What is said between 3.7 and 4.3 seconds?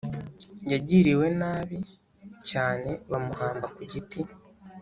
ku giti.